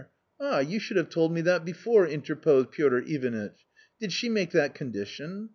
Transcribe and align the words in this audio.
a 0.39 0.61
h! 0.63 0.67
you 0.67 0.79
should 0.79 0.97
have 0.97 1.11
told 1.11 1.31
me 1.31 1.41
that 1.41 1.63
before!" 1.63 2.07
interposed 2.07 2.71
Piotr 2.71 3.03
Ivanitch; 3.05 3.67
"did 3.99 4.11
she 4.11 4.29
make 4.29 4.49
that 4.49 4.73
condition? 4.73 5.49